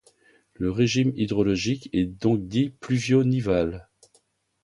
[0.55, 3.87] Le régime hydrologique est donc dit pluvio-nival.